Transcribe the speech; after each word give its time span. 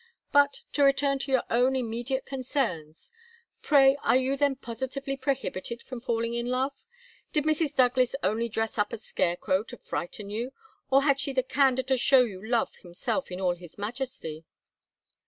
But, 0.31 0.61
to 0.73 0.83
return 0.83 1.19
to 1.19 1.31
your 1.31 1.43
own 1.51 1.75
immediate 1.75 2.25
concerns. 2.25 3.11
Pray, 3.61 3.95
are 3.97 4.15
you 4.17 4.35
then 4.35 4.55
positively 4.55 5.15
prohibited 5.15 5.83
from 5.83 6.01
falling 6.01 6.33
in 6.33 6.47
love? 6.47 6.73
Did 7.33 7.43
Mrs. 7.43 7.75
Douglas 7.75 8.15
only 8.23 8.49
dress 8.49 8.79
up 8.79 8.93
a 8.93 8.97
scarecrow 8.97 9.61
to 9.65 9.77
frighten 9.77 10.31
you, 10.31 10.53
or 10.89 11.03
had 11.03 11.19
she 11.19 11.33
the 11.33 11.43
candour 11.43 11.83
to 11.83 11.97
show 11.99 12.21
you 12.21 12.43
Love 12.43 12.73
himself 12.77 13.29
in 13.31 13.39
all 13.39 13.53
his 13.53 13.77
majesty?" 13.77 14.43